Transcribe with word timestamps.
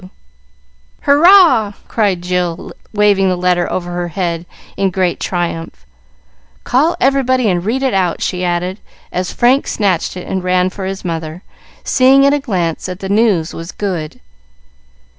W." 0.01 0.09
"Hurrah!" 1.01 1.73
cried 1.87 2.23
Jill, 2.23 2.71
waving 2.91 3.29
the 3.29 3.35
letter 3.35 3.71
over 3.71 3.91
her 3.91 4.07
head 4.07 4.47
in 4.75 4.89
great 4.89 5.19
triumph. 5.19 5.85
"Call 6.63 6.95
everybody 6.99 7.47
and 7.47 7.63
read 7.63 7.83
it 7.83 7.93
out," 7.93 8.19
she 8.19 8.43
added, 8.43 8.79
as 9.11 9.31
Frank 9.31 9.67
snatched 9.67 10.17
it, 10.17 10.27
and 10.27 10.43
ran 10.43 10.71
for 10.71 10.85
his 10.85 11.05
mother, 11.05 11.43
seeing 11.83 12.25
at 12.25 12.33
a 12.33 12.39
glance 12.39 12.87
that 12.87 12.99
the 12.99 13.09
news 13.09 13.53
was 13.53 13.71
good. 13.71 14.19